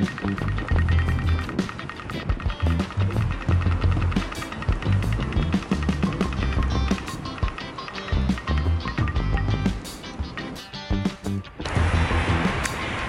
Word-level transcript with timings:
Ik 0.00 0.06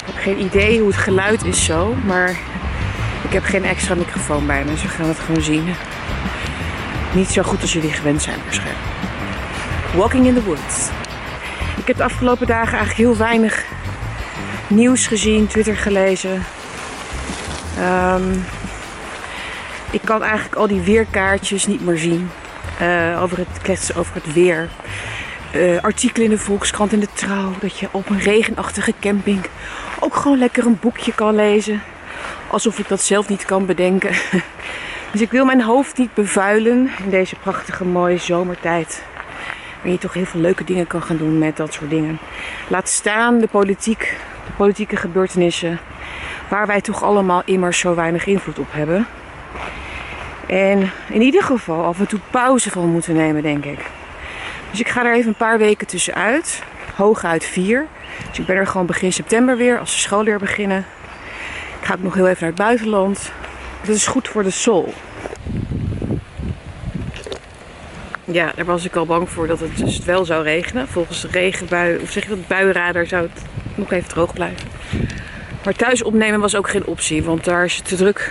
heb 0.05 0.15
geen 0.19 0.39
idee 0.39 0.79
hoe 0.79 0.87
het 0.87 0.97
geluid 0.97 1.43
is 1.43 1.65
zo, 1.65 1.95
maar 2.05 2.29
ik 3.23 3.31
heb 3.31 3.43
geen 3.43 3.63
extra 3.63 3.95
microfoon 3.95 4.45
bij 4.45 4.63
me, 4.63 4.71
dus 4.71 4.81
we 4.81 4.87
gaan 4.87 5.07
het 5.07 5.19
gewoon 5.19 5.41
zien. 5.41 5.63
Niet 7.13 7.27
zo 7.27 7.41
goed 7.41 7.61
als 7.61 7.73
jullie 7.73 7.91
gewend 7.91 8.21
zijn 8.21 8.37
waarschijnlijk. 8.43 8.85
Walking 9.95 10.25
in 10.25 10.33
the 10.33 10.43
woods. 10.43 10.89
Ik 11.77 11.87
heb 11.87 11.97
de 11.97 12.03
afgelopen 12.03 12.47
dagen 12.47 12.77
eigenlijk 12.77 12.97
heel 12.97 13.17
weinig 13.17 13.65
nieuws 14.67 15.07
gezien, 15.07 15.47
Twitter 15.47 15.75
gelezen. 15.75 16.43
Ehm, 17.81 18.31
ik 19.91 20.01
kan 20.03 20.23
eigenlijk 20.23 20.55
al 20.55 20.67
die 20.67 20.81
weerkaartjes 20.81 21.67
niet 21.67 21.85
meer 21.85 21.97
zien. 21.97 22.29
eh, 22.79 23.21
over 23.23 23.37
het 23.37 23.61
kletsen 23.61 23.95
over 23.95 24.13
het 24.15 24.33
weer. 24.33 24.69
Eh, 25.51 25.77
artikelen 25.81 26.25
in 26.25 26.29
de 26.35 26.37
Volkskrant 26.37 26.93
en 26.93 26.99
de 26.99 27.07
Trouw. 27.13 27.53
Dat 27.59 27.77
je 27.79 27.87
op 27.91 28.09
een 28.09 28.19
regenachtige 28.19 28.93
camping 28.99 29.45
ook 29.99 30.15
gewoon 30.15 30.37
lekker 30.37 30.65
een 30.65 30.77
boekje 30.81 31.13
kan 31.13 31.35
lezen. 31.35 31.81
Alsof 32.47 32.79
ik 32.79 32.87
dat 32.87 33.01
zelf 33.01 33.29
niet 33.29 33.45
kan 33.45 33.65
bedenken. 33.65 34.11
Dus 35.11 35.21
ik 35.21 35.31
wil 35.31 35.45
mijn 35.45 35.61
hoofd 35.61 35.97
niet 35.97 36.13
bevuilen 36.13 36.89
in 37.03 37.09
deze 37.09 37.35
prachtige 37.35 37.85
mooie 37.85 38.17
zomertijd. 38.17 39.03
Waar 39.81 39.91
je 39.91 39.97
toch 39.97 40.13
heel 40.13 40.25
veel 40.25 40.39
leuke 40.39 40.63
dingen 40.63 40.87
kan 40.87 41.01
gaan 41.01 41.17
doen 41.17 41.37
met 41.37 41.57
dat 41.57 41.73
soort 41.73 41.89
dingen. 41.89 42.19
Laat 42.67 42.89
staan 42.89 43.39
de 43.39 43.47
politiek, 43.47 44.17
de 44.45 44.51
politieke 44.55 44.95
gebeurtenissen. 44.95 45.79
Waar 46.47 46.67
wij 46.67 46.81
toch 46.81 47.03
allemaal 47.03 47.41
immers 47.45 47.79
zo 47.79 47.95
weinig 47.95 48.25
invloed 48.25 48.59
op 48.59 48.67
hebben. 48.71 49.07
En 50.47 50.91
in 51.09 51.21
ieder 51.21 51.43
geval 51.43 51.85
af 51.85 51.99
en 51.99 52.07
toe 52.07 52.19
pauze 52.29 52.69
van 52.69 52.89
moeten 52.89 53.15
nemen, 53.15 53.41
denk 53.41 53.65
ik. 53.65 53.79
Dus 54.71 54.79
ik 54.79 54.89
ga 54.89 55.05
er 55.05 55.13
even 55.13 55.27
een 55.27 55.35
paar 55.35 55.57
weken 55.57 55.87
tussenuit. 55.87 56.63
Hooguit 56.95 57.45
vier. 57.45 57.87
Dus 58.29 58.39
ik 58.39 58.45
ben 58.45 58.55
er 58.55 58.67
gewoon 58.67 58.85
begin 58.85 59.13
september 59.13 59.57
weer, 59.57 59.79
als 59.79 59.91
de 59.91 59.97
school 59.97 60.23
weer 60.23 60.39
beginnen. 60.39 60.85
Ik 61.79 61.87
ga 61.87 61.93
ook 61.93 62.03
nog 62.03 62.13
heel 62.13 62.27
even 62.27 62.37
naar 62.39 62.49
het 62.49 62.59
buitenland. 62.59 63.31
Dat 63.81 63.95
is 63.95 64.07
goed 64.07 64.27
voor 64.27 64.43
de 64.43 64.49
soul. 64.49 64.93
Ja, 68.25 68.51
daar 68.55 68.65
was 68.65 68.85
ik 68.85 68.95
al 68.95 69.05
bang 69.05 69.29
voor 69.29 69.47
dat 69.47 69.59
het 69.59 69.77
dus 69.77 69.99
wel 69.99 70.25
zou 70.25 70.43
regenen. 70.43 70.87
Volgens 70.87 71.21
de 71.21 71.27
regenbui, 71.27 71.97
of 71.97 72.11
zeg 72.11 72.23
je 72.23 72.29
dat, 72.29 72.47
buienradar 72.47 73.05
zou 73.05 73.23
het 73.33 73.41
nog 73.81 73.91
even 73.91 74.09
droog 74.09 74.33
blijven. 74.33 74.67
Maar 75.63 75.73
thuis 75.73 76.03
opnemen 76.03 76.39
was 76.39 76.55
ook 76.55 76.69
geen 76.69 76.85
optie, 76.85 77.23
want 77.23 77.43
daar 77.43 77.65
is 77.65 77.75
het 77.75 77.87
te 77.87 77.95
druk 77.95 78.29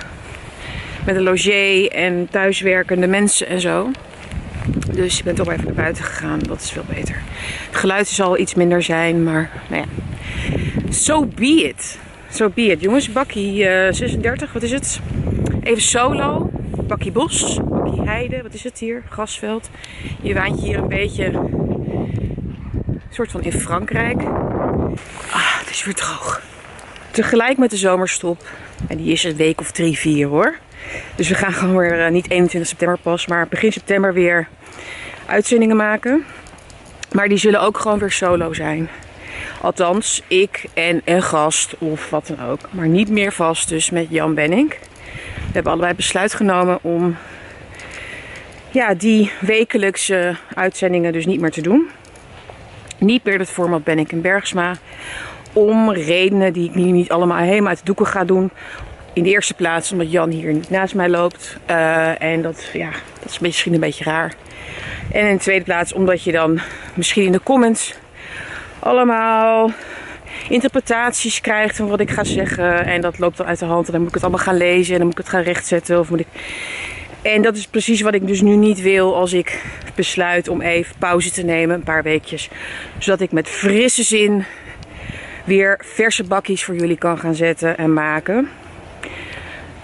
met 1.07 1.15
de 1.15 1.21
logier 1.21 1.91
en 1.91 2.29
thuiswerkende 2.31 3.07
mensen 3.07 3.47
en 3.47 3.61
zo. 3.61 3.91
Dus 4.93 5.19
ik 5.19 5.25
ben 5.25 5.35
toch 5.35 5.51
even 5.51 5.65
naar 5.65 5.75
buiten 5.75 6.05
gegaan. 6.05 6.39
Dat 6.39 6.61
is 6.61 6.71
veel 6.71 6.85
beter. 6.95 7.23
Het 7.67 7.77
geluid 7.77 8.09
zal 8.09 8.39
iets 8.39 8.55
minder 8.55 8.83
zijn, 8.83 9.23
maar 9.25 9.51
nou 9.69 9.83
ja. 9.83 9.89
So 10.93 11.27
be 11.27 11.69
it. 11.69 11.99
So 12.31 12.49
be 12.49 12.63
it. 12.63 12.81
Jongens, 12.81 13.13
bakkie 13.13 13.67
eh, 13.69 13.93
36, 13.93 14.53
wat 14.53 14.63
is 14.63 14.71
het? 14.71 15.01
Even 15.63 15.83
solo. 15.83 16.51
Bakkie 16.87 17.13
bos, 17.13 17.61
bakkie 17.65 18.03
heide, 18.03 18.43
wat 18.43 18.55
is 18.55 18.65
het 18.65 18.79
hier? 18.79 19.03
Grasveld. 19.09 19.71
Je 20.23 20.35
waant 20.35 20.61
je 20.61 20.67
hier 20.67 20.79
een 20.79 20.89
beetje, 20.89 21.25
een 21.25 23.01
soort 23.11 23.31
van 23.31 23.43
in 23.43 23.53
Frankrijk. 23.53 24.23
Ah, 25.31 25.59
het 25.59 25.71
is 25.71 25.85
weer 25.85 25.95
droog. 25.95 26.43
Tegelijk 27.11 27.59
met 27.59 27.71
de 27.71 27.77
zomerstop. 27.77 28.49
En 28.89 28.97
die 28.97 29.13
is 29.13 29.25
een 29.25 29.37
week 29.37 29.61
of 29.61 29.71
drie, 29.71 29.99
vier 29.99 30.29
hoor. 30.29 30.59
Dus 31.15 31.29
we 31.29 31.35
gaan 31.35 31.53
gewoon 31.53 31.77
weer, 31.77 32.05
eh, 32.05 32.11
niet 32.11 32.31
21 32.31 32.71
september 32.71 32.99
pas, 32.99 33.27
maar 33.27 33.49
begin 33.49 33.73
september 33.73 34.13
weer 34.13 34.49
uitzendingen 35.27 35.77
maken. 35.77 36.25
Maar 37.13 37.29
die 37.29 37.39
zullen 37.39 37.61
ook 37.61 37.79
gewoon 37.79 37.99
weer 37.99 38.11
solo 38.11 38.53
zijn. 38.53 38.89
Althans, 39.61 40.23
ik 40.27 40.65
en 40.75 41.03
een 41.05 41.23
gast 41.23 41.75
of 41.79 42.11
wat 42.11 42.27
dan 42.27 42.49
ook. 42.49 42.61
Maar 42.71 42.89
niet 42.89 43.09
meer 43.09 43.33
vast 43.33 43.69
dus 43.69 43.91
met 43.91 44.07
Jan 44.11 44.35
Benning. 44.35 44.71
We 45.35 45.53
hebben 45.53 45.73
allebei 45.73 45.95
besluit 45.95 46.35
genomen 46.35 46.79
om 46.83 47.17
ja, 48.71 48.95
die 48.95 49.33
wekelijkse 49.41 50.37
uitzendingen 50.55 51.13
dus 51.13 51.27
niet 51.27 51.41
meer 51.41 51.51
te 51.51 51.63
doen. 51.63 51.91
Niet 53.01 53.25
meer 53.25 53.39
het 53.39 53.51
format 53.51 53.85
Benning 53.85 54.11
en 54.11 54.21
Bergsma. 54.21 54.75
Om 55.53 55.93
redenen 55.93 56.53
die 56.53 56.69
ik 56.69 56.75
nu 56.75 56.91
niet 56.91 57.11
allemaal 57.11 57.39
helemaal 57.39 57.69
uit 57.69 57.79
de 57.79 57.85
doeken 57.85 58.07
ga 58.07 58.25
doen. 58.25 58.51
In 59.13 59.23
de 59.23 59.29
eerste 59.29 59.55
plaats 59.55 59.93
omdat 59.93 60.11
Jan 60.11 60.31
hier 60.31 60.53
niet 60.53 60.71
naast 60.71 60.95
mij 60.95 61.09
loopt. 61.09 61.57
Eh, 61.67 62.23
en 62.23 62.43
dat, 62.43 62.71
ja, 62.73 62.91
dat 63.23 63.31
is 63.31 63.39
misschien 63.39 63.75
een 63.75 63.81
beetje 63.81 64.05
raar. 64.05 64.35
En 65.13 65.27
in 65.27 65.35
de 65.35 65.43
tweede 65.43 65.65
plaats 65.65 65.93
omdat 65.93 66.23
je 66.23 66.33
dan 66.33 66.61
misschien 66.95 67.25
in 67.25 67.33
de 67.33 67.43
comments 67.43 67.95
allemaal 68.79 69.71
interpretaties 70.49 71.41
krijgt 71.41 71.77
van 71.77 71.89
wat 71.89 72.01
ik 72.01 72.11
ga 72.11 72.25
zeggen. 72.25 72.85
En 72.85 73.01
dat 73.01 73.19
loopt 73.19 73.37
dan 73.37 73.47
uit 73.47 73.59
de 73.59 73.65
hand. 73.65 73.87
En 73.87 73.93
dan 73.93 74.01
moet 74.01 74.09
ik 74.09 74.15
het 74.15 74.25
allemaal 74.25 74.45
gaan 74.45 74.57
lezen 74.57 74.93
en 74.93 74.99
dan 74.99 75.07
moet 75.07 75.19
ik 75.19 75.25
het 75.25 75.35
gaan 75.35 75.43
rechtzetten. 75.43 75.99
Of 75.99 76.11
moet 76.11 76.21
ik... 76.21 76.29
En 77.23 77.43
dat 77.43 77.57
is 77.57 77.67
precies 77.67 78.01
wat 78.01 78.15
ik 78.15 78.27
dus 78.27 78.41
nu 78.41 78.57
niet 78.57 78.81
wil 78.81 79.17
als 79.17 79.33
ik 79.33 79.63
besluit 80.01 80.49
om 80.49 80.61
even 80.61 80.95
pauze 80.99 81.31
te 81.31 81.43
nemen, 81.43 81.77
een 81.77 81.83
paar 81.83 82.03
weekjes. 82.03 82.49
Zodat 82.99 83.21
ik 83.21 83.33
met 83.33 83.49
frisse 83.49 84.03
zin 84.03 84.45
weer 85.45 85.81
verse 85.85 86.25
bakjes 86.25 86.65
voor 86.65 86.75
jullie 86.75 86.99
kan 86.99 87.19
gaan 87.19 87.35
zetten 87.35 87.77
en 87.77 87.93
maken. 87.93 88.49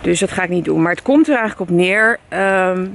Dus 0.01 0.21
dat 0.21 0.31
ga 0.31 0.43
ik 0.43 0.49
niet 0.49 0.65
doen. 0.65 0.83
Maar 0.83 0.93
het 0.93 1.03
komt 1.03 1.29
er 1.29 1.37
eigenlijk 1.37 1.71
op 1.71 1.77
neer. 1.77 2.19
ehm, 2.29 2.87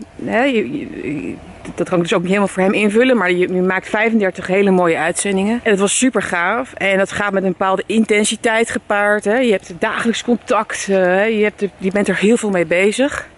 dat 1.75 1.89
kan 1.89 1.97
ik 1.97 2.03
dus 2.03 2.13
ook 2.13 2.19
niet 2.19 2.29
helemaal 2.29 2.47
voor 2.47 2.63
hem 2.63 2.73
invullen. 2.73 3.17
Maar 3.17 3.31
je, 3.31 3.47
maakt 3.47 3.89
35 3.89 4.47
hele 4.47 4.71
mooie 4.71 4.97
uitzendingen. 4.97 5.59
En 5.63 5.71
het 5.71 5.79
was 5.79 5.97
super 5.97 6.21
gaaf. 6.21 6.73
En 6.73 6.97
dat 6.97 7.11
gaat 7.11 7.31
met 7.31 7.43
een 7.43 7.49
bepaalde 7.49 7.83
intensiteit 7.85 8.69
gepaard. 8.69 9.23
Hè. 9.23 9.37
Je 9.37 9.51
hebt 9.51 9.73
dagelijks 9.79 10.23
contact. 10.23 10.87
eh, 10.89 11.37
je, 11.37 11.43
hebt, 11.43 11.65
je 11.77 11.91
bent 11.91 12.07
er 12.07 12.17
heel 12.17 12.37
veel 12.37 12.49
mee 12.49 12.65
bezig. 12.65 13.29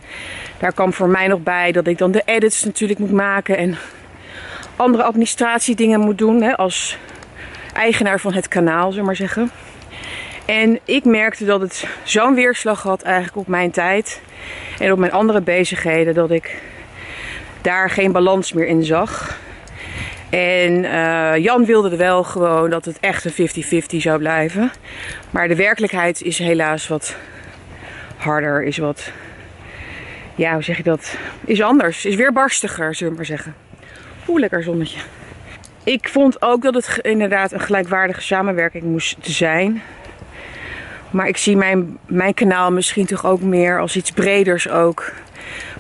Daar 0.64 0.74
kwam 0.74 0.94
voor 0.94 1.10
mij 1.10 1.28
nog 1.28 1.44
bij 1.44 1.72
dat 1.72 1.88
ik 1.88 1.98
dan 1.98 2.12
de 2.12 2.22
edits 2.26 2.64
natuurlijk 2.64 3.00
moet 3.00 3.12
maken. 3.12 3.58
En 3.58 3.78
andere 4.76 5.04
administratiedingen 5.04 6.00
moet 6.00 6.18
doen. 6.18 6.42
Hè, 6.42 6.58
als 6.58 6.98
eigenaar 7.74 8.20
van 8.20 8.34
het 8.34 8.48
kanaal, 8.48 8.90
zullen 8.92 9.06
maar 9.06 9.16
zeggen. 9.16 9.52
En 10.46 10.80
ik 10.86 11.06
merkte 11.06 11.46
dat 11.46 11.62
het 11.62 11.88
zo'n 12.04 12.36
weerslag 12.36 12.84
had 12.84 13.02
eigenlijk 13.02 13.36
op 13.36 13.48
mijn 13.48 13.72
tijd. 13.72 14.22
En 14.80 14.92
op 14.92 14.98
mijn 14.98 15.12
andere 15.12 15.42
bezigheden. 15.42 16.14
Dat 16.14 16.32
ik 16.32 16.62
daar 17.62 17.90
geen 17.90 18.12
balans 18.12 18.54
meer 18.54 18.68
in 18.68 18.84
zag. 18.84 19.40
En 20.30 20.86
eh, 20.86 21.38
Jan 21.38 21.66
wilde 21.66 21.96
wel 21.96 22.24
gewoon 22.24 22.70
dat 22.70 22.86
het 22.86 23.00
echt 23.00 23.26
een 23.26 23.50
50-50 23.96 23.98
zou 23.98 24.20
blijven. 24.20 24.72
Maar 25.30 25.48
de 25.48 25.56
werkelijkheid 25.56 26.22
is 26.22 26.38
helaas 26.38 26.88
wat 26.88 27.16
harder. 28.18 28.64
Is 28.64 28.78
wat, 28.78 29.12
ja 30.36 30.54
hoe 30.54 30.64
zeg 30.64 30.78
je 30.78 30.84
dat? 30.84 31.18
Is 31.46 31.62
anders. 31.62 32.06
Is 32.06 32.16
weer 32.16 32.34
barstiger, 32.34 32.96
zullen 32.96 33.12
we 33.12 33.18
maar 33.18 33.28
zeggen. 33.28 33.56
Oeh, 34.28 34.40
lekker 34.40 34.64
zonnetje. 34.64 35.00
Ik 35.84 36.10
vond 36.10 36.42
ook 36.42 36.62
dat 36.62 36.74
het 36.74 37.00
inderdaad 37.02 37.52
een 37.52 37.60
gelijkwaardige 37.60 38.22
samenwerking 38.22 38.84
moest 38.84 39.18
zijn. 39.22 39.82
Maar 41.12 41.28
ik 41.28 41.38
zie 41.38 41.58
mijn, 41.58 41.98
mijn 42.06 42.34
kanaal 42.34 42.72
misschien 42.72 43.06
toch 43.06 43.26
ook 43.26 43.42
meer 43.42 43.80
als 43.80 43.96
iets 43.96 44.12
breders 44.12 44.70
ook. 44.70 45.14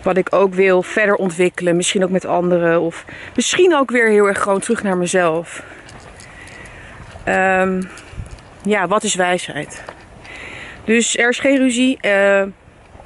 Wat 0.02 0.18
ik 0.18 0.28
ook 0.34 0.54
wil 0.54 0.82
verder 0.82 1.16
ontwikkelen. 1.16 1.76
Misschien 1.76 2.04
ook 2.04 2.10
met 2.10 2.26
anderen. 2.26 2.82
Of 2.82 3.06
misschien 3.36 3.76
ook 3.76 3.92
weer 3.92 4.10
heel 4.10 4.28
erg 4.28 4.42
gewoon 4.42 4.60
terug 4.60 4.84
naar 4.84 4.98
mezelf. 4.98 5.64
Ehm, 7.24 7.82
ja, 8.64 8.88
wat 8.88 9.04
is 9.04 9.16
wijsheid? 9.16 9.84
Dus 10.84 11.18
er 11.18 11.30
is 11.30 11.40
geen 11.40 11.58
ruzie. 11.58 11.98
eh, 12.02 12.44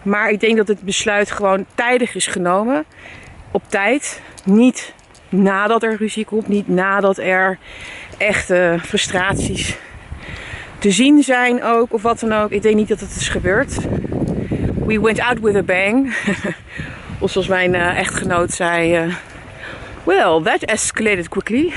maar 0.08 0.30
ik 0.30 0.40
denk 0.40 0.58
dat 0.58 0.68
het 0.68 0.82
besluit 0.82 1.32
gewoon 1.32 1.66
tijdig 1.76 2.16
is 2.16 2.28
genomen. 2.28 2.86
Op 3.52 3.64
tijd. 3.68 4.22
Niet 4.44 4.94
nadat 5.30 5.84
er 5.84 5.96
ruzie 5.96 6.26
komt. 6.26 6.48
Niet 6.48 6.68
nadat 6.68 7.18
er 7.18 7.58
echte 8.18 8.78
frustraties 8.82 9.78
te 10.80 10.92
zien 10.92 11.24
zijn 11.24 11.64
ook. 11.64 11.94
Of 11.94 12.02
wat 12.02 12.20
dan 12.20 12.34
ook. 12.34 12.52
Ik 12.52 12.62
denk 12.62 12.76
niet 12.76 12.88
dat 12.88 13.00
het 13.00 13.16
is 13.16 13.30
gebeurd. 13.30 13.78
We 14.86 15.02
went 15.02 15.20
out 15.20 15.40
with 15.40 15.56
a 15.56 15.64
bang. 15.64 16.16
of 17.20 17.32
zoals 17.32 17.48
mijn 17.48 17.76
eh, 17.76 17.98
echtgenoot 17.98 18.52
zei. 18.52 18.96
eh, 18.96 19.16
well, 20.04 20.42
that 20.44 20.64
escalated 20.64 21.30
quickly. 21.30 21.74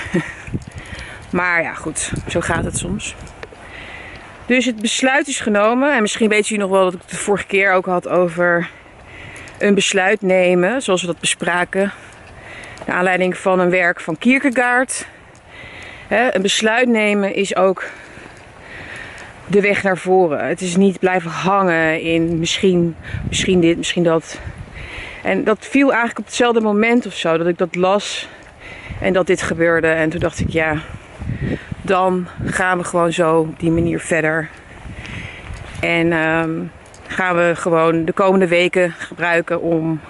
maar 1.30 1.62
ja, 1.62 1.74
goed. 1.74 2.12
Zo 2.28 2.40
gaat 2.40 2.64
het 2.64 2.78
soms. 2.78 3.14
Dus 4.50 4.64
het 4.64 4.80
besluit 4.80 5.28
is 5.28 5.40
genomen. 5.40 5.94
En 5.94 6.00
misschien 6.00 6.28
weten 6.28 6.48
jullie 6.48 6.64
nog 6.64 6.70
wel 6.70 6.84
dat 6.84 6.94
ik 6.94 7.00
het 7.00 7.10
de 7.10 7.16
vorige 7.16 7.46
keer 7.46 7.72
ook 7.72 7.86
had 7.86 8.08
over 8.08 8.70
een 9.58 9.74
besluit 9.74 10.22
nemen. 10.22 10.82
Zoals 10.82 11.00
we 11.00 11.06
dat 11.06 11.20
bespraken. 11.20 11.92
Naar 12.86 12.96
aanleiding 12.96 13.36
van 13.36 13.58
een 13.58 13.70
werk 13.70 14.00
van 14.00 14.18
Kierkegaard. 14.18 15.06
Een 16.08 16.42
besluit 16.42 16.88
nemen 16.88 17.34
is 17.34 17.56
ook 17.56 17.84
de 19.46 19.60
weg 19.60 19.82
naar 19.82 19.98
voren. 19.98 20.46
Het 20.46 20.60
is 20.60 20.76
niet 20.76 20.98
blijven 20.98 21.30
hangen 21.30 22.00
in 22.00 22.38
misschien, 22.38 22.96
misschien 23.28 23.60
dit, 23.60 23.76
misschien 23.76 24.04
dat. 24.04 24.40
En 25.22 25.44
dat 25.44 25.66
viel 25.70 25.88
eigenlijk 25.88 26.18
op 26.18 26.24
hetzelfde 26.24 26.60
moment 26.60 27.06
of 27.06 27.14
zo 27.14 27.38
dat 27.38 27.46
ik 27.46 27.58
dat 27.58 27.74
las 27.74 28.28
en 29.00 29.12
dat 29.12 29.26
dit 29.26 29.42
gebeurde. 29.42 29.88
En 29.88 30.10
toen 30.10 30.20
dacht 30.20 30.40
ik, 30.40 30.48
ja, 30.48 30.82
dan 31.90 32.26
gaan 32.44 32.78
we 32.78 32.84
gewoon 32.84 33.12
zo 33.12 33.38
op 33.38 33.60
die 33.60 33.70
manier 33.70 34.00
verder. 34.00 34.48
En 35.80 36.12
ehm, 36.12 36.50
gaan 37.06 37.36
we 37.36 37.52
gewoon 37.56 38.04
de 38.04 38.12
komende 38.12 38.48
weken 38.48 38.92
gebruiken 38.98 39.60
om 39.60 40.00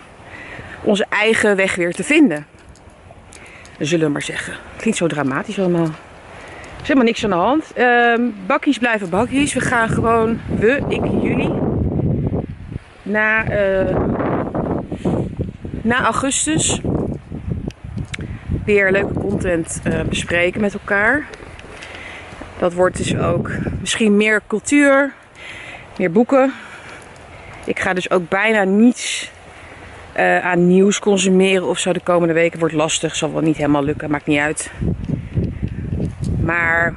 onze 0.82 1.06
eigen 1.08 1.56
weg 1.56 1.74
weer 1.74 1.92
te 1.92 2.04
vinden. 2.04 2.46
Zullen 3.78 4.06
we 4.06 4.12
maar 4.12 4.22
zeggen. 4.22 4.54
Klinkt 4.76 4.98
zo 4.98 5.06
dramatisch 5.06 5.58
allemaal. 5.58 5.84
Er 5.84 6.80
is 6.82 6.88
helemaal 6.88 7.04
niks 7.04 7.24
aan 7.24 7.30
de 7.30 7.36
hand. 7.36 7.72
Ehm, 7.72 8.22
bakkies 8.46 8.78
blijven 8.78 9.10
bakkies. 9.10 9.54
We 9.54 9.60
gaan 9.60 9.88
gewoon, 9.88 10.40
we, 10.58 10.82
ik, 10.88 11.04
jullie, 11.22 11.54
na, 13.02 13.44
uh, 13.50 13.96
na 15.82 16.04
augustus 16.04 16.80
weer 18.64 18.92
leuke 18.92 19.14
content 19.14 19.80
uh, 19.86 20.00
bespreken 20.02 20.60
met 20.60 20.72
elkaar. 20.72 21.26
Dat 22.60 22.72
wordt 22.72 22.96
dus 22.96 23.16
ook 23.16 23.50
misschien 23.80 24.16
meer 24.16 24.42
cultuur, 24.46 25.12
meer 25.98 26.12
boeken. 26.12 26.52
Ik 27.64 27.80
ga 27.80 27.92
dus 27.92 28.10
ook 28.10 28.28
bijna 28.28 28.64
niets 28.64 29.30
uh, 30.16 30.46
aan 30.46 30.66
nieuws 30.66 30.98
consumeren 30.98 31.68
of 31.68 31.78
zo 31.78 31.92
de 31.92 32.00
komende 32.00 32.34
weken. 32.34 32.58
Wordt 32.58 32.74
lastig, 32.74 33.16
zal 33.16 33.32
wel 33.32 33.42
niet 33.42 33.56
helemaal 33.56 33.84
lukken, 33.84 34.10
maakt 34.10 34.26
niet 34.26 34.38
uit. 34.38 34.70
Maar 36.40 36.94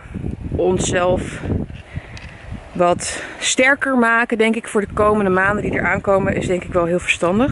onszelf 0.55 1.41
wat 2.71 3.23
sterker 3.39 3.97
maken, 3.97 4.37
denk 4.37 4.55
ik, 4.55 4.67
voor 4.67 4.81
de 4.81 4.93
komende 4.93 5.31
maanden 5.31 5.63
die 5.63 5.79
er 5.79 5.85
aankomen, 5.85 6.35
is 6.35 6.47
denk 6.47 6.63
ik 6.63 6.73
wel 6.73 6.85
heel 6.85 6.99
verstandig. 6.99 7.51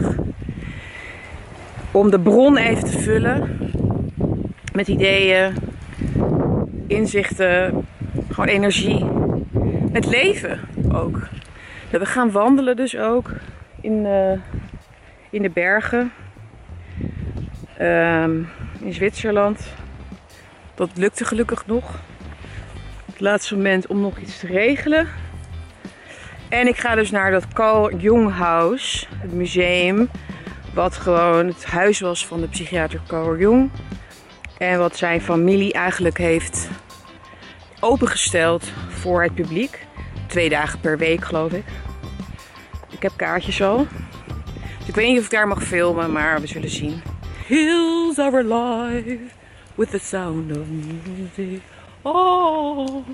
Om 1.90 2.10
de 2.10 2.20
bron 2.20 2.56
even 2.56 2.84
te 2.84 2.98
vullen 2.98 3.58
met 4.72 4.88
ideeën, 4.88 5.54
inzichten, 6.86 7.86
gewoon 8.32 8.48
energie. 8.48 9.04
Met 9.92 10.06
leven 10.06 10.60
ook. 10.92 11.20
We 11.90 12.06
gaan 12.06 12.30
wandelen 12.30 12.76
dus 12.76 12.96
ook 12.96 13.30
in, 13.80 14.04
uh, 14.04 14.32
in 15.30 15.42
de 15.42 15.50
bergen. 15.50 16.12
Um, 17.80 18.48
in 18.80 18.92
Zwitserland. 18.92 19.66
Dat 20.74 20.90
lukte 20.94 21.24
gelukkig 21.24 21.66
nog. 21.66 22.00
Het 23.06 23.20
laatste 23.20 23.56
moment 23.56 23.86
om 23.86 24.00
nog 24.00 24.18
iets 24.18 24.38
te 24.38 24.46
regelen. 24.46 25.08
En 26.48 26.66
ik 26.66 26.76
ga 26.76 26.94
dus 26.94 27.10
naar 27.10 27.30
dat 27.30 27.48
Carl 27.48 27.96
Jung 27.96 28.30
House, 28.30 29.06
het 29.16 29.32
museum. 29.32 30.10
Wat 30.74 30.96
gewoon 30.96 31.46
het 31.46 31.64
huis 31.64 32.00
was 32.00 32.26
van 32.26 32.40
de 32.40 32.48
psychiater 32.48 33.00
Carl 33.06 33.36
Jung. 33.36 33.70
En 34.58 34.78
wat 34.78 34.96
zijn 34.96 35.20
familie 35.20 35.72
eigenlijk 35.72 36.18
heeft 36.18 36.68
opengesteld 37.82 38.64
voor 38.88 39.22
het 39.22 39.34
publiek. 39.34 39.86
Twee 40.26 40.48
dagen 40.48 40.80
per 40.80 40.98
week 40.98 41.24
geloof 41.24 41.52
ik. 41.52 41.64
Ik 42.90 43.02
heb 43.02 43.12
kaartjes 43.16 43.62
al. 43.62 43.86
Dus 44.78 44.88
ik 44.88 44.94
weet 44.94 45.08
niet 45.08 45.18
of 45.18 45.24
ik 45.24 45.30
daar 45.30 45.48
mag 45.48 45.62
filmen, 45.62 46.12
maar 46.12 46.40
we 46.40 46.46
zullen 46.46 46.70
zien. 46.70 47.02
Hills 47.46 48.18
are 48.18 48.36
alive 48.36 49.18
with 49.74 49.90
the 49.90 49.98
sound 49.98 50.58
of 50.58 50.66
music. 51.16 51.60
Oh. 52.02 53.06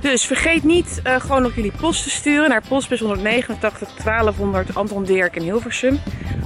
Dus 0.00 0.24
vergeet 0.24 0.64
niet 0.64 1.00
uh, 1.06 1.20
gewoon 1.20 1.42
nog 1.42 1.54
jullie 1.54 1.72
post 1.80 2.02
te 2.02 2.10
sturen 2.10 2.48
naar 2.48 2.62
postbus 2.68 3.00
189 3.00 3.88
1200 4.04 4.74
Anton 4.74 5.04
Dirk 5.04 5.36
in 5.36 5.42
Hilversum. 5.42 5.98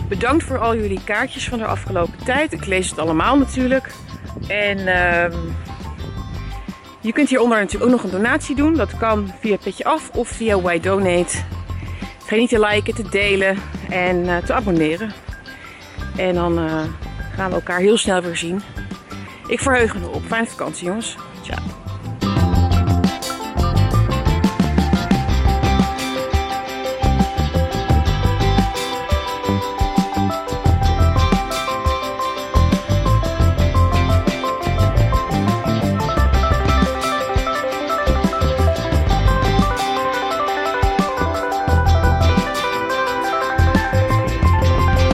Bedankt 0.08 0.44
voor 0.44 0.58
al 0.58 0.76
jullie 0.76 1.04
kaartjes 1.04 1.48
van 1.48 1.58
de 1.58 1.66
afgelopen 1.66 2.24
tijd. 2.24 2.52
Ik 2.52 2.66
lees 2.66 2.90
het 2.90 2.98
allemaal 2.98 3.38
natuurlijk. 3.38 3.92
En 4.48 4.78
uh, 4.78 5.38
je 7.00 7.12
kunt 7.12 7.28
hieronder 7.28 7.58
natuurlijk 7.58 7.84
ook 7.84 7.96
nog 7.96 8.04
een 8.04 8.18
donatie 8.18 8.56
doen. 8.56 8.74
Dat 8.74 8.96
kan 8.96 9.32
via 9.40 9.56
Petje 9.56 9.84
Af 9.84 10.10
of 10.14 10.28
via 10.28 10.60
Why 10.60 10.80
Donate. 10.80 11.36
Vergeet 12.18 12.38
niet 12.38 12.48
te 12.48 12.60
liken, 12.60 12.94
te 12.94 13.08
delen 13.08 13.56
en 13.88 14.16
uh, 14.16 14.36
te 14.36 14.52
abonneren. 14.52 15.12
En 16.16 16.34
dan 16.34 16.58
uh, 16.58 16.82
gaan 17.34 17.48
we 17.48 17.54
elkaar 17.54 17.78
heel 17.80 17.96
snel 17.96 18.22
weer 18.22 18.36
zien. 18.36 18.62
Ik 19.46 19.60
verheug 19.60 19.94
me 19.98 20.08
op. 20.08 20.22
Fijne 20.26 20.46
vakantie 20.46 20.86
jongens. 20.86 21.16